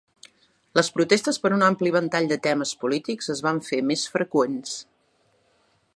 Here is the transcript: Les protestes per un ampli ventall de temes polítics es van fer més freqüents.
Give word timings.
Les 0.79 0.87
protestes 0.95 1.39
per 1.43 1.51
un 1.57 1.65
ampli 1.67 1.93
ventall 1.97 2.31
de 2.33 2.39
temes 2.49 2.71
polítics 2.85 3.31
es 3.37 3.45
van 3.49 3.61
fer 3.69 3.83
més 3.91 4.07
freqüents. 4.17 4.77